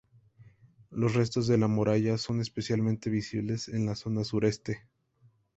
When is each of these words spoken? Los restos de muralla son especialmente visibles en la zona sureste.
Los 0.89 1.13
restos 1.13 1.45
de 1.45 1.57
muralla 1.57 2.17
son 2.17 2.41
especialmente 2.41 3.11
visibles 3.11 3.67
en 3.67 3.85
la 3.85 3.93
zona 3.93 4.23
sureste. 4.23 4.87